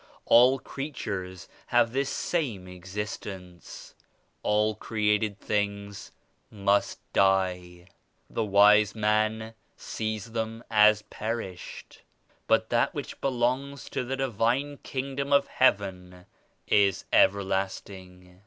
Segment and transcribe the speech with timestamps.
[0.25, 3.93] All creatures have this same existence;
[4.41, 6.11] all created things
[6.49, 7.85] must die.
[8.27, 12.01] The wise man sees them as perished.
[12.47, 16.25] But that which belongs to the Divine Kingdom of Heaven
[16.65, 18.39] is everlasting.